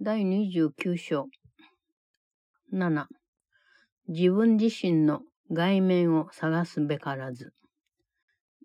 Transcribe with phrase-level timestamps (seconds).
[0.00, 1.28] 第29章。
[2.72, 3.06] 7.
[4.06, 7.52] 自分自身の外面を探すべからず。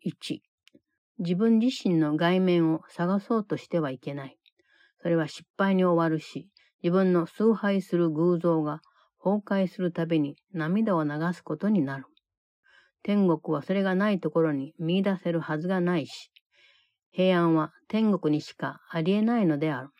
[0.05, 0.41] 1.
[1.17, 4.37] 自分自身の外面を探そうとしてはいけない。
[5.01, 6.49] それは失敗に終わるし、
[6.83, 8.81] 自分の崇拝する偶像が
[9.17, 12.05] 崩壊するたびに涙を流すことになる。
[13.01, 16.29] 天国はそれがないところに見出せるはずがないし、
[17.09, 19.92] 平安は天国にしかありえないのである。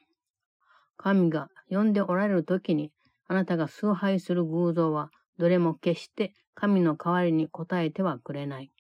[0.98, 2.92] 神が呼んでおられる時に、
[3.28, 8.72] あなたが崇拝する偶像は、どれも決して神の代わりに答えてはくれない。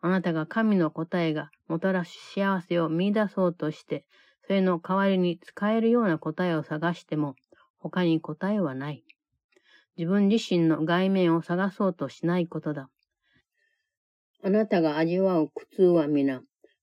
[0.00, 4.04] あなたが神の答えがもたらす幸せを見出そうとして、
[4.46, 7.36] それの代わりに使えるような答えを探しても、
[7.78, 9.04] 他に答えはない。
[9.96, 12.88] 自分自身の外面を探そうとしないことだ。
[14.42, 16.42] あなたが味わう苦痛は皆、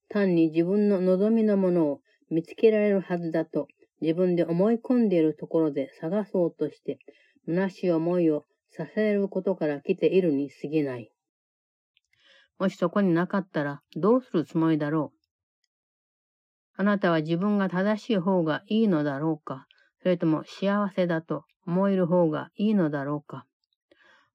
[0.10, 3.68] 単に自分の望みのものを見つけられるはずだと
[4.02, 7.00] 自分で思い込んでいるところで探そうとして、
[7.48, 11.12] 虚しい思いをさせることから来ているに過ぎない。
[12.60, 15.18] もしそこになかったらどうするつもりだろう？
[16.80, 19.66] あなたは自分が正しい方がいいのだろうか？
[20.02, 23.46] それとも幸せだと思える方がいいのだろうか？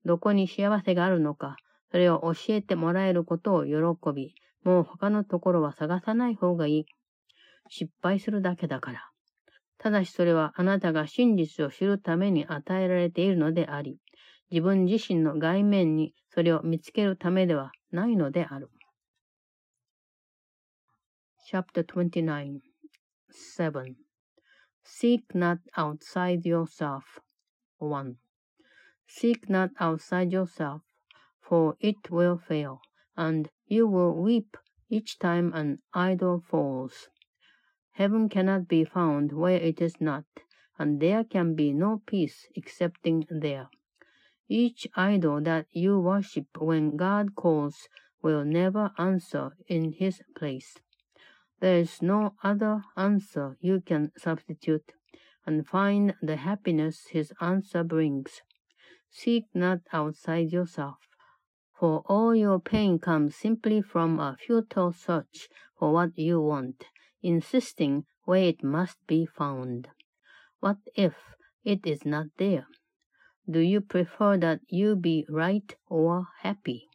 [0.04, 1.56] どこに幸せがあるのか、
[1.92, 3.72] それを教えてもらえることを喜
[4.12, 6.84] び、もう他のところは探さない方がいい。
[7.68, 9.11] 失敗するだけだから。
[9.82, 13.98] ただしそれはあなたが真実を知るために与えられているのであり、
[14.48, 18.70] 自分自身の外面にそれを見つけるためではないのである。
[21.50, 22.60] Chapter 29
[23.58, 23.96] 7
[24.84, 27.20] Seek not outside yourself.
[27.80, 28.14] 1.
[29.08, 30.82] Seek not outside yourself,
[31.40, 32.78] for it will fail,
[33.16, 34.56] and you will weep
[34.88, 37.08] each time an idol falls.
[38.02, 40.24] Heaven cannot be found where it is not,
[40.76, 43.70] and there can be no peace excepting there.
[44.48, 47.88] Each idol that you worship when God calls
[48.20, 50.78] will never answer in his place.
[51.60, 54.94] There is no other answer you can substitute,
[55.46, 58.42] and find the happiness his answer brings.
[59.10, 60.98] Seek not outside yourself,
[61.78, 66.86] for all your pain comes simply from a futile search for what you want
[67.22, 69.88] insisting where it must be found.
[70.60, 71.34] What if
[71.64, 72.66] it is not there?
[73.48, 76.88] Do you prefer that you be right or happy?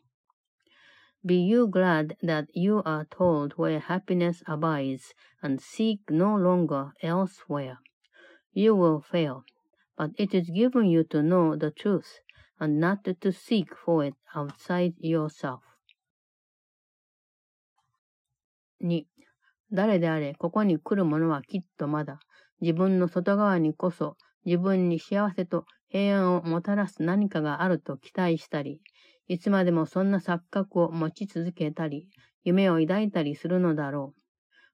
[1.25, 7.79] Be you glad that you are told where happiness abides and seek no longer elsewhere.
[8.53, 9.43] You will fail,
[9.97, 12.19] but it is given you to know the truth
[12.59, 15.63] and not to seek for it outside yourself.
[18.81, 19.03] 2.
[19.71, 22.19] 誰であれ、ここに来る者はきっとまだ、
[22.61, 28.81] 自分の外側にこそ、自分に幸せと平安をもたらす何かがあると期待したり、
[29.27, 32.07] いつまでもそんな錯覚を持ち続けたり、
[32.43, 34.13] 夢を抱いたりするのだろ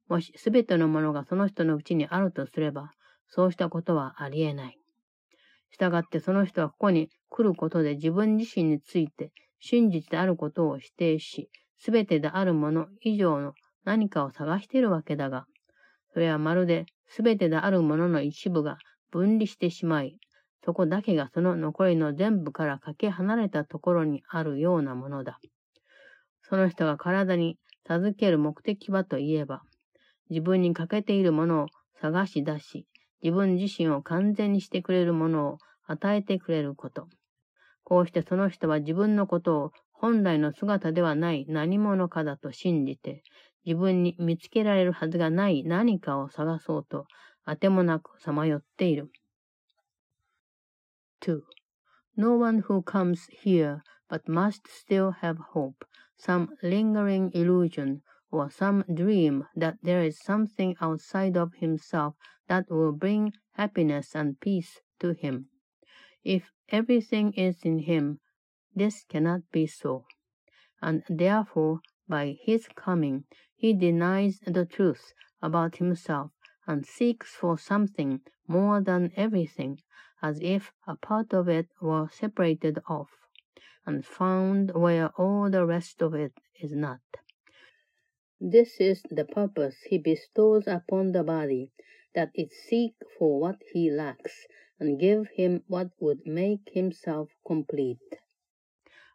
[0.10, 0.14] う。
[0.14, 2.92] もしすべてのものがその人のうちにあるとすれば、
[3.28, 4.78] そうしたことはありえない。
[5.72, 11.50] したがってその人はここに来ることで自分自身について真実であることを否定し、
[11.80, 15.46] すべてであるもの以上の何かを探しているわけだが、
[16.14, 16.86] それはまるで
[17.16, 18.78] 全てであるものの一部が
[19.12, 20.18] 分離してしまい、
[20.66, 25.40] そこだけがその残りの全部からかけ離れたところにあるようなものだ。
[26.42, 29.62] その人が体に授ける目的はといえば、
[30.30, 31.66] 自分に欠けているものを
[32.00, 32.86] 探し出し、
[33.22, 37.08] 自分自身を完全にしてくれるものを与えてくれること。
[37.84, 43.24] こうしてその人は自分のことを本来の姿ではない何者かだと信じて、
[43.65, 47.07] 自分に見つけられるはずがない何かを探そうと、
[47.45, 49.11] あてもなくさまよっている。
[51.21, 51.43] 2.
[52.17, 55.85] No one who comes here but must still have hope,
[56.17, 58.01] some lingering illusion,
[58.31, 62.15] or some dream that there is something outside of himself
[62.49, 65.47] that will bring happiness and peace to him.
[66.25, 68.21] If everything is in him,
[68.75, 70.05] this cannot be so.
[70.81, 73.25] And therefore, by his coming,
[73.64, 76.32] he denies the truth about himself
[76.68, 79.80] and seeks for something more than everything,
[80.22, 83.12] as if a part of it were separated off
[83.86, 87.00] and found where all the rest of it is not.
[88.38, 91.72] This is the purpose he bestows upon the body,
[92.14, 94.46] that it seek for what he lacks,
[94.78, 98.20] and give him what would make himself complete.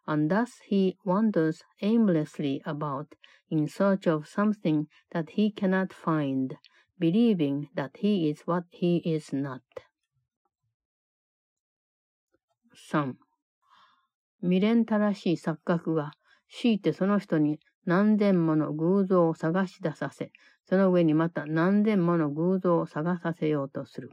[0.07, 3.13] And thus he wanders aimlessly about
[3.49, 6.57] in search of something that he cannot find,
[6.99, 9.61] believing that he is what he is not.
[12.91, 13.15] 3.
[14.41, 16.13] 未練たらしい錯覚が
[16.49, 20.31] 強いてその人に何千もの偶像を探し出させ、
[20.67, 24.11] その上にまた何千もの偶像を探させようとする。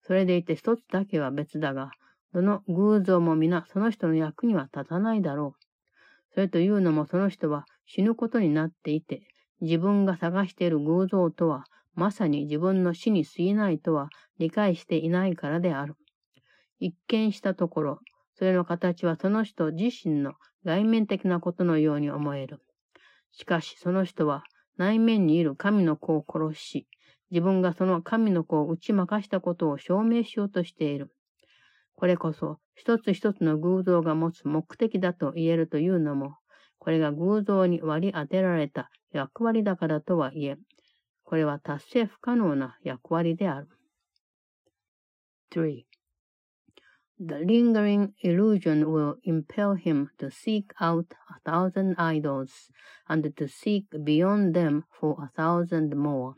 [0.00, 1.90] それでいて一つだけは別だが、
[2.32, 5.62] どの偶像も皆その人の役には立たないだろう。
[6.34, 9.20] それというのもその人は死ぬことになっていて、
[9.60, 14.08] 自分が探している偶像とは、まさに自分の死に過ぎないとは
[14.38, 15.96] 理解していないからである。
[16.78, 17.98] 一見したところ、
[18.32, 20.32] それの形はその人自身の
[20.64, 22.62] 外面的なことのように思える。
[23.30, 24.42] しかしその人は
[24.78, 26.88] 内面にいる神の子を殺し、
[27.30, 31.12] 自分がその神の子を打ち負かしたことを証明しようとしている。
[31.94, 36.36] これこそ一つ一つの偶像が持つ目的だと言えるというのも、
[36.81, 40.57] これが偶像に割り当てられた役割だからとはいえ、
[41.23, 43.67] これは達成不可能な役割である。
[45.51, 45.85] 3.
[47.19, 52.71] The lingering illusion will impel him to seek out a thousand idols
[53.07, 56.33] and to seek beyond them for a thousand more,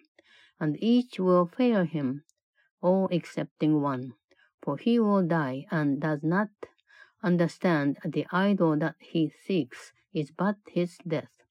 [0.60, 2.24] and each will fail him,
[2.82, 4.14] all excepting one.
[4.62, 6.50] for he will die and does not
[7.24, 11.43] understand the idol that he seeks is but his death.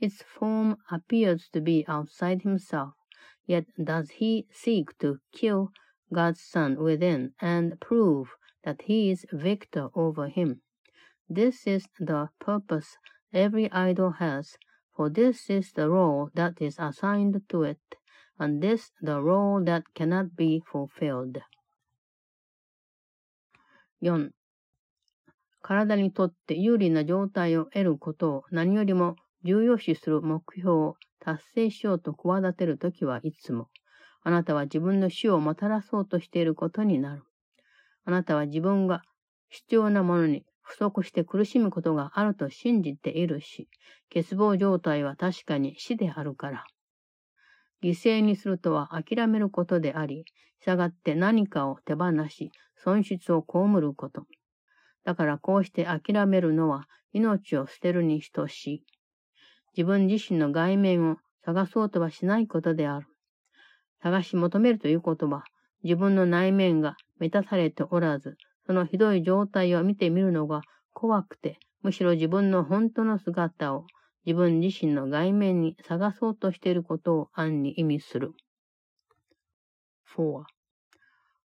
[0.00, 2.94] Its form appears to be outside himself,
[3.46, 5.72] yet does he seek to kill
[6.12, 8.30] God's Son within and prove
[8.64, 10.60] that he is victor over him.
[11.28, 12.96] This is the purpose
[13.32, 14.56] every idol has,
[14.94, 17.80] for this is the role that is assigned to it,
[18.38, 21.38] and this the role that cannot be fulfilled.
[24.04, 24.30] 4.
[25.66, 33.66] 体にとって有利な状態を得ることを何よりも重要視する目標を達成しようと企てるときはいつも、
[34.22, 37.24] あなたは自分の死をもたらそうとしていることになる。
[38.04, 39.02] あなたは自分が
[39.48, 43.68] 必要なものに不足して苦しむことがあると信じているし、
[44.14, 46.64] 欠乏状態は確かに死であるから。
[47.82, 50.26] 犠牲にするとは諦めることであり、
[50.64, 54.26] 従って何かを手放し、損失を被ること。
[55.06, 58.84] だからこうして諦めるのは命を捨てるに等しい。
[59.76, 63.06] 自分自身の外面を探そうとはしないことである。
[64.02, 65.44] 探し求めるということは、
[65.84, 68.36] 自分の内面が満たされておらず、
[68.66, 70.62] そのひどい状態を見てみるのが
[70.92, 73.86] 怖くて、むしろ自分の本当の姿を
[74.24, 78.32] 自分自身の外面に探そうとしていることを暗に意味する。
[80.18, 80.55] 4.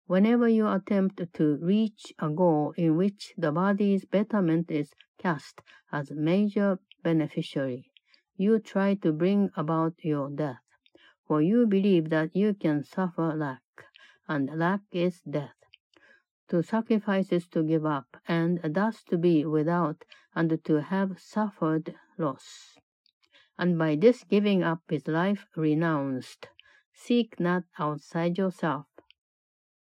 [0.06, 6.10] Whenever you attempt to reach a goal in which the body's betterment is cast as
[6.10, 7.90] major beneficiary,
[8.36, 10.60] you try to bring about your death,
[11.26, 13.62] for you believe that you can suffer lack,
[14.28, 15.56] and lack is death.
[16.48, 20.04] To sacrifice is to give up, and thus to be without,
[20.34, 22.76] and to have suffered loss.
[23.58, 26.48] And by this giving up is life renounced.
[26.92, 28.86] Seek not outside yourself.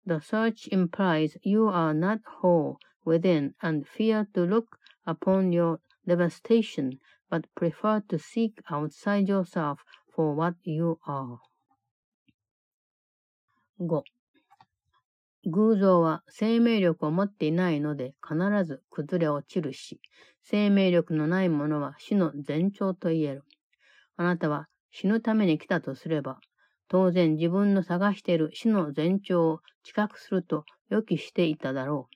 [0.06, 6.98] The search implies you are not whole within and fear to look upon your devastation,
[7.30, 9.80] but prefer to seek outside yourself
[10.14, 11.38] for what you are.
[13.78, 14.02] 5.
[15.46, 20.00] 偶像は生命力を持っていないので必ず崩れ落ちるし、
[20.42, 23.44] 生命力のないものは死の前兆と言える。
[24.16, 26.38] あなたは死ぬために来たとすれば、
[26.94, 32.08] 当然自分の探している死の前兆を知覚すると予期していただろ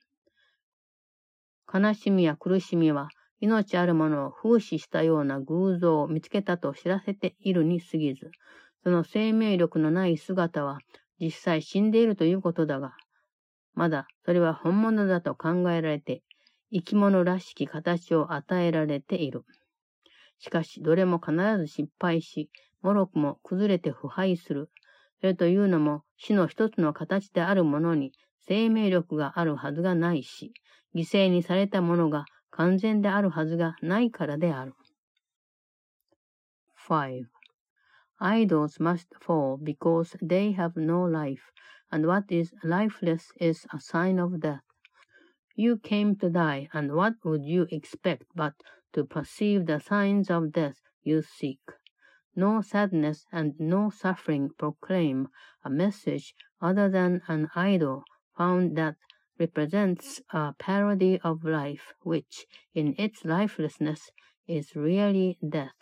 [1.69, 1.77] う。
[1.77, 3.09] 悲しみや苦しみは
[3.41, 8.31] 命あるものを風刺したような偶像を見つけたと知らせているに過ぎず、
[8.81, 10.79] その生命力のない姿は
[11.19, 12.93] 実際死んでいるということだが、
[13.73, 16.23] まだそれは本物だと考えられて、
[16.71, 19.43] 生き物らしき形を与えられている。
[20.37, 22.49] しかし、どれも必ず失敗し、
[22.81, 24.69] もろくも崩れて腐敗する。
[25.19, 28.13] それというのも、死の一つの形であるものに
[28.47, 30.53] 生命力があるはずがないし、
[30.95, 34.73] 犠牲にされたものが完全であるはずがないからである。
[36.87, 37.25] 5.
[38.19, 41.51] Idols must fall because they have no life,
[41.91, 44.63] and what is lifeless is a sign of death.
[45.55, 48.53] You came to die, and what would you expect but
[48.93, 51.59] to perceive the signs of death you seek?
[52.35, 55.29] No sadness and no suffering proclaim
[55.63, 58.03] a message other than an idol
[58.37, 58.97] found that
[59.39, 64.11] represents a parody of life, which, in its lifelessness,
[64.47, 65.73] is really death.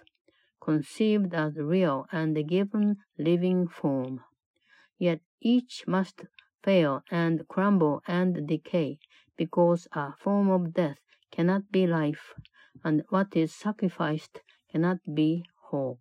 [0.61, 4.23] conceived as real and given living form.
[4.97, 6.23] Yet each must
[6.63, 8.99] fail and crumble and decay,
[9.35, 10.99] because a form of death
[11.31, 12.33] cannot be life,
[12.83, 15.99] and what is sacrificed cannot be whole.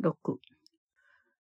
[0.00, 0.14] 6.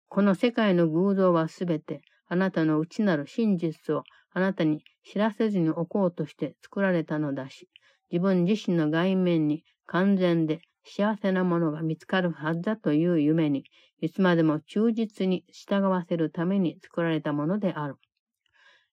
[0.08, 7.70] この世界の偶像はすべてあなたの内なる真実をあなたに知らせずに置こうとして作られたのだし、
[8.12, 13.66] 自分自身の外面に完全で幸せなものが見つかるはずだという夢に、
[14.02, 17.96] いつまでも忠実に従わせるために作られたものである。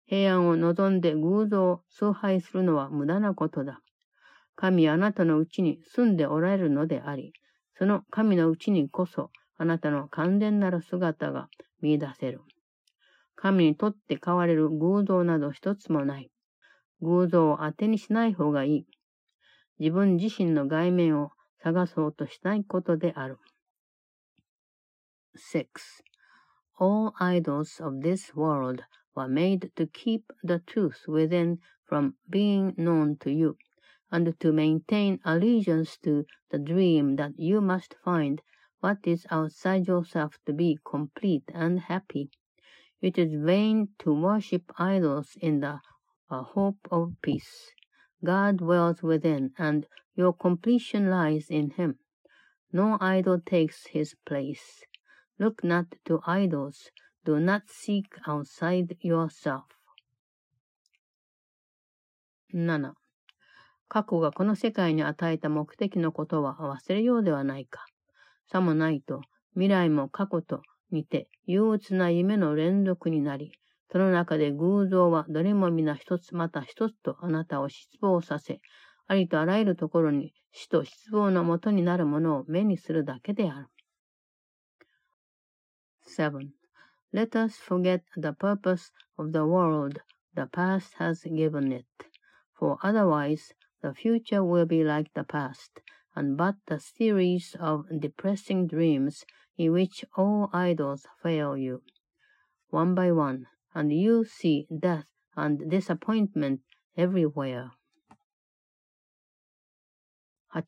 [0.06, 3.80] 平安を望んで偶像を崇拝するのは無駄なことだ。
[4.56, 7.32] 神あなたのうちに住んでおられるのであり、
[7.78, 9.30] その神のうちにこそ
[9.62, 11.48] あなたの完全なる姿が
[11.82, 12.40] 見出せる。
[13.36, 16.32] 神にとって変われる偶像など一つもない。
[17.00, 18.86] 偶像を当てにしない方がいい。
[19.78, 21.30] 自分自身の外面を
[21.62, 23.38] 探そうとしないことである。
[25.36, 25.64] 6.
[26.80, 28.82] All idols of this world
[29.14, 33.56] were made to keep the truth within from being known to you,
[34.10, 38.40] and to maintain allegiance to the dream that you must find
[38.81, 42.29] what is outside yourself to be complete and happy.
[43.01, 45.79] It is vain to worship idols in the
[46.29, 47.71] uh, hope of peace.
[48.23, 51.99] God dwells within, and your completion lies in Him.
[52.71, 54.83] No idol takes His place.
[55.39, 56.89] Look not to idols.
[57.23, 59.65] Do not seek outside yourself.
[62.53, 62.93] 7.
[63.89, 67.85] 過去がこの世界に与えた目的のことは忘れようではないか。
[68.50, 69.22] さもないと、
[69.54, 73.52] 未来も過去と似て憂鬱な夢の連続になり、
[73.90, 78.60] その中で偶像はどれも皆一つまた一つとあなたを失望させ、
[79.06, 83.68] ありとあらゆるところに死と失望のもとになるものを目にするだけである。
[86.16, 86.48] 7.
[87.12, 90.00] Let us forget the purpose of the world
[90.34, 91.86] the past has given it,
[92.58, 95.82] for otherwise the future will be like the past,
[96.14, 99.24] and but a series of depressing dreams
[99.56, 101.82] in which all idols fail you.
[102.70, 106.60] One by one, and you see death and disappointment
[106.96, 107.70] everywhere.
[110.54, 110.64] 8.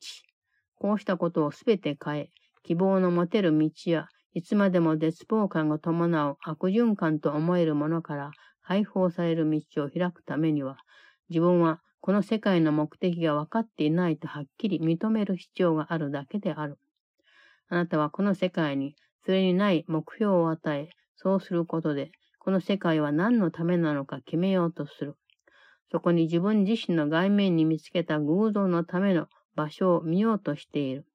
[0.77, 2.29] こうしたことをすべて変え、
[2.63, 8.31] 希望の持てる道や、いつまでも絶望感が伴う悪循環と思えるものから
[8.63, 10.77] 解放される道を開くためには、
[11.29, 16.77] 自分はこの世界の目的が分かっていないとはっきり認める必要があるだけである。
[17.67, 18.93] あなたはこの世界に
[19.25, 25.15] それにない目標を与え、そうすることでこの世界は何のためなのか決めようとする。
[25.91, 31.07] そこに自分自身の外面に見つけた偶像のための場所を見ようとしている。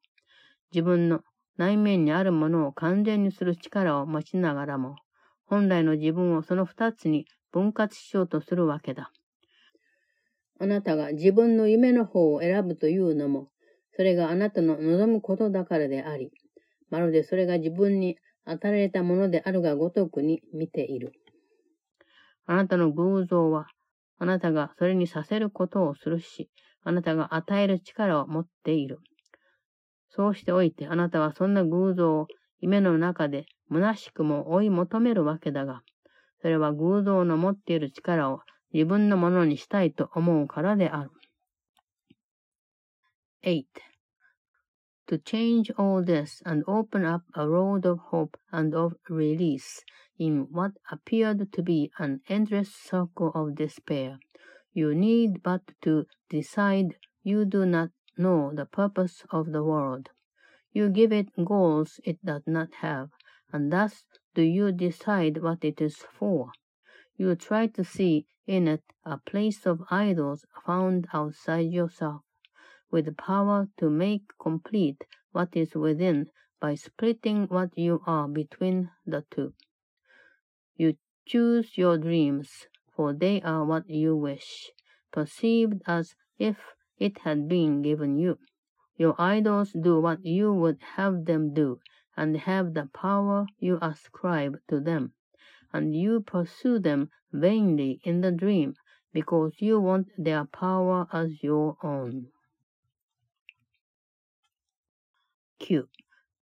[0.72, 1.20] 自分の
[1.56, 4.96] 内面にあるものを完全にする力を持ちながらも、
[5.46, 9.12] 本来の自分をその二つに分割しようとするわけだ。
[10.60, 13.48] あなたが自分の夢の方を選ぶというのも、
[13.96, 16.30] それがあなたの望むことだからであり、
[16.90, 21.12] まるでそれが自分に与えられたものであるがごとくに見ている。
[22.44, 23.68] あなたの偶像は、
[24.18, 26.50] あなたがそれにさせることをするし、
[26.82, 28.98] あなたが与える力を持っている。
[30.10, 32.26] そうしておいて、あなたはそんな偶像を
[32.60, 35.80] 夢の中で虚しくも追い求めるわけだが、
[36.42, 38.40] それは偶像の持っている力を
[38.73, 41.11] 自分のものにしたいと思うからである。
[43.43, 43.65] 8.
[45.07, 49.83] to change all this and open up a road of hope and of release
[50.17, 54.19] in what appeared to be an endless circle of despair.
[54.73, 60.09] You need but to decide you do not know the purpose of the world.
[60.73, 63.09] You give it goals it does not have,
[63.53, 66.51] and thus do you decide what it is for.
[67.20, 72.22] You try to see in it a place of idols found outside yourself
[72.90, 79.26] with power to make complete what is within by splitting what you are between the
[79.30, 79.52] two.
[80.76, 80.96] You
[81.26, 84.70] choose your dreams, for they are what you wish,
[85.12, 86.56] perceived as if
[86.96, 88.38] it had been given you.
[88.96, 91.80] Your idols do what you would have them do,
[92.16, 95.12] and have the power you ascribe to them.
[95.72, 98.74] And you pursue them vainly in the dream,
[99.12, 102.24] because you want their power as your own.
[105.60, 105.84] 9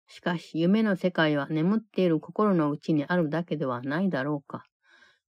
[0.07, 4.65] しかし夢の世界は眠っている心の内にあるだけではないだろうか。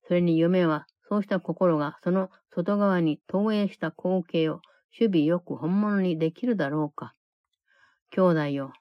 [0.08, 4.60] それに夢はそうした心がその外側に投影した光景を
[5.00, 7.14] 守備よく本物にできるだろうか。
[8.12, 8.74] 兄弟よ、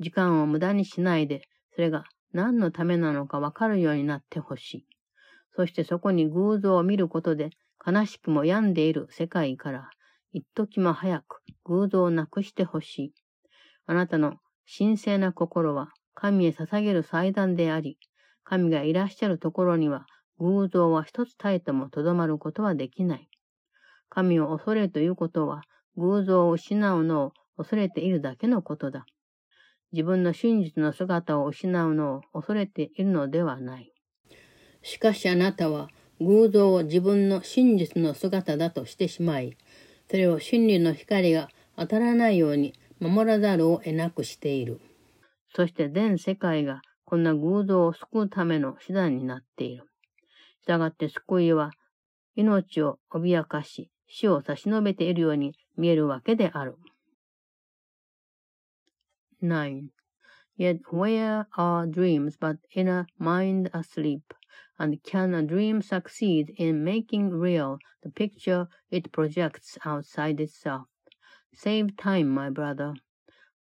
[0.00, 1.42] 時間を無駄にしないで、
[1.74, 4.86] それが何のためなのかわかるようになってほしい。
[5.56, 7.50] そしてそこに偶像を見ることで
[7.86, 9.88] 悲しくも病んでいる世界から、
[10.32, 13.14] 一時も早く偶像をなくしてほしい。
[13.86, 14.34] あなたの
[14.78, 17.98] 神聖な心は神へ捧げる祭壇であり、
[18.42, 20.06] 神がいらっしゃるところには
[20.38, 23.28] 偶像は一つたえてもとどまることはできない。
[24.08, 25.62] 神を恐れということは、
[25.96, 29.06] 偶像を失うのを恐れているだけのことだ。
[29.94, 33.92] 自分の真実の姿を失うのを恐れているのではない。
[34.82, 35.88] しかしあなたは
[36.20, 39.56] 偶像を自分の真実の姿だとしてしまい、
[40.10, 44.80] それを真理の光が当たらないように守らざるを得なくしている。
[45.54, 49.84] そして全世界がこんな偶像を救うための手段になっている。
[50.62, 51.70] したがって救いは
[52.34, 56.74] 命を脅かし、死を差し伸べているように見えるわけである。
[59.44, 59.90] 9.
[60.56, 64.32] Yet where are dreams but in a mind asleep?
[64.78, 70.88] And can a dream succeed in making real the picture it projects outside itself?
[71.52, 72.94] Save time, my brother.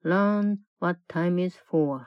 [0.04, 2.06] Learn what time is for,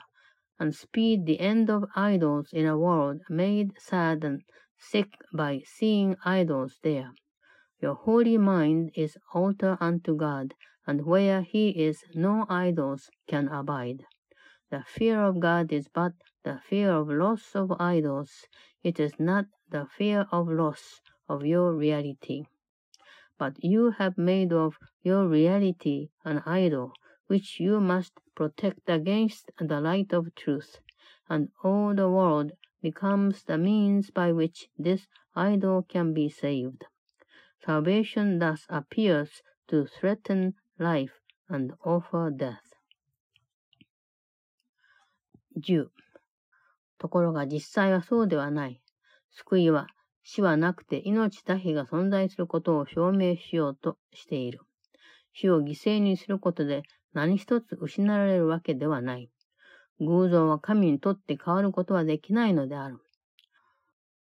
[0.58, 4.42] and speed the end of idols in a world made sad and
[4.78, 7.12] sick by seeing idols there.
[7.80, 10.54] Your holy mind is altar unto God,
[10.86, 14.04] and where he is no idols can abide.
[14.70, 16.12] The fear of God is but
[16.44, 18.46] the fear of loss of idols.
[18.82, 22.44] It is not the fear of loss of your reality.
[23.38, 26.92] But you have made of your reality an idol,
[27.26, 30.78] which you must protect against the light of truth,
[31.28, 36.84] and all the world becomes the means by which this idol can be saved.
[37.64, 41.12] Salvation thus appears to threaten life
[41.48, 42.56] and offer death.
[45.58, 45.86] 10.
[46.98, 48.80] ところが実際はそうではない。
[49.30, 49.86] 救いは
[50.22, 54.60] 死はなくて命だけが存在することを証明しようとしている。
[55.32, 56.82] 死を犠牲にすることで
[57.14, 59.30] 何一つ失われるわけではない。
[60.00, 62.98] 偶像は神にとって変わることはできないのである。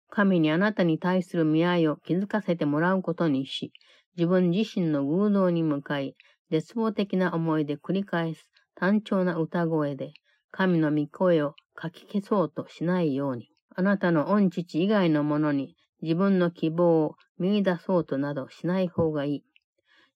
[0.08, 3.72] 神にあなたに対する見合いを気づかせてもらうことにし、
[4.16, 6.14] 自分自身の偶像に向かい、
[6.50, 10.12] 絶望的な思いで繰り返す単調な歌声で、
[10.50, 19.44] 神の御声をかき消そうとしないように、あなたの恩父以外のものに自分の希望を見出そうとなどしない方がいい。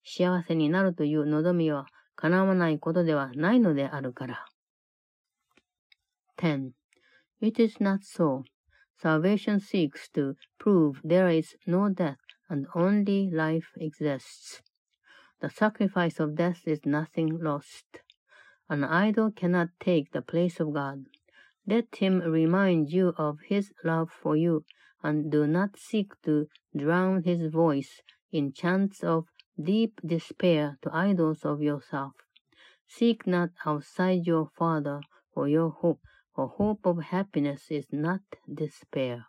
[0.04, 4.46] 幸せになるという望みは叶わないことではないのであるから。
[6.36, 6.70] 10.
[7.40, 8.42] It is not so.
[9.00, 12.16] Salvation seeks to prove there is no death
[12.48, 14.62] and only life exists.
[15.40, 18.00] The sacrifice of death is nothing lost.
[18.68, 21.06] An idol cannot take the place of God.
[21.66, 24.64] Let him remind you of his love for you,
[25.02, 29.26] and do not seek to drown his voice in chants of
[29.62, 32.14] deep despair to idols of yourself.
[32.86, 35.00] Seek not outside your Father
[35.32, 36.00] for your hope,
[36.34, 38.22] for hope of happiness is not
[38.52, 39.26] despair.